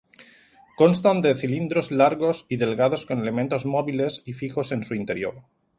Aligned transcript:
Constan 0.77 1.21
de 1.21 1.35
cilindros 1.37 1.91
largos 1.91 2.47
y 2.49 2.57
delgados 2.57 3.05
con 3.05 3.19
elementos 3.19 3.67
móviles 3.67 4.23
y 4.25 4.33
fijos 4.33 4.71
en 4.71 4.83
su 4.83 4.95
interior. 4.95 5.43